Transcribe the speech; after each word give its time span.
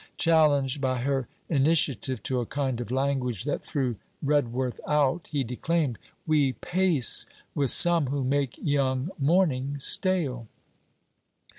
Challenged 0.17 0.81
by 0.81 1.01
her 1.03 1.27
initiative 1.47 2.23
to 2.23 2.39
a 2.39 2.45
kind 2.47 2.81
of 2.81 2.89
language 2.89 3.43
that 3.43 3.63
threw 3.63 3.97
Redworth 4.23 4.79
out, 4.87 5.27
he 5.31 5.43
declaimed: 5.43 5.99
'We 6.25 6.53
pace 6.53 7.27
with 7.53 7.69
some 7.69 8.07
who 8.07 8.23
make 8.23 8.57
young 8.57 9.11
morning 9.19 9.77
stale.' 9.79 10.47